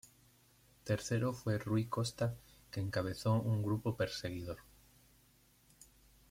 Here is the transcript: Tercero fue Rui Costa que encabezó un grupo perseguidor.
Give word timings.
Tercero 0.83 1.31
fue 1.31 1.59
Rui 1.59 1.85
Costa 1.85 2.33
que 2.71 2.79
encabezó 2.79 3.33
un 3.35 3.61
grupo 3.61 3.95
perseguidor. 3.95 4.57